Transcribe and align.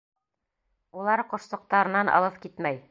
Улар 1.01 1.25
ҡошсоҡтарынан 1.35 2.13
алыҫ 2.19 2.43
китмәй. 2.47 2.79